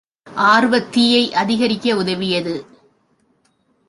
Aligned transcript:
ஆர்வத்தீயை 0.35 1.31
அதிகரிக்க 1.31 1.95
உதவியது. 1.95 2.65